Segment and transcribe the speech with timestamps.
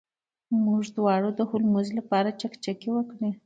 [0.65, 3.29] موږ دواړو د هولمز لپاره چکچکې وکړې.